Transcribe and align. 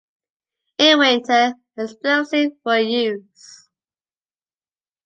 In 0.79 0.97
winter, 0.97 1.53
explosives 1.77 2.55
were 2.65 2.79
used. 2.79 3.67